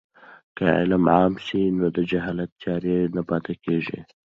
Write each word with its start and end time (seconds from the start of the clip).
که 0.55 0.63
علم 0.79 1.03
عام 1.15 1.33
سي 1.45 1.61
نو 1.77 1.87
د 1.95 1.99
جهالت 2.11 2.51
تیارې 2.61 2.97
نه 3.15 3.21
پاتې 3.29 3.53
کېږي. 3.63 3.99